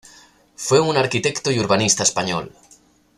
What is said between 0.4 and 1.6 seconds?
Fue un arquitecto y